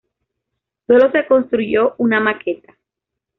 Sólo 0.87 1.11
se 1.11 1.27
construyó 1.27 1.93
una 1.99 2.19
maqueta. 2.19 2.75